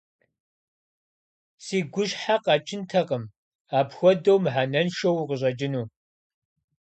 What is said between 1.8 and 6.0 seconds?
гущхьэ къэкӀынтэкъым, апхуэдэу мыхьэнэншэу укъыщӀэкӀыну.